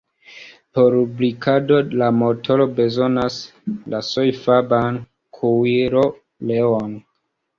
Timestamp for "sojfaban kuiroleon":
4.07-6.97